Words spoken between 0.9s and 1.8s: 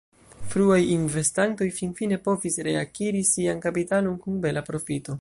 investantoj